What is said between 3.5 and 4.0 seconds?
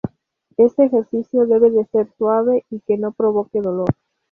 dolor.